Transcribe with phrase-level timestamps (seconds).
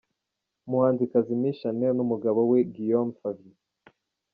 [0.67, 3.57] Umuhanzikazi Miss Shanel n’umugabo we Guillaume Favier.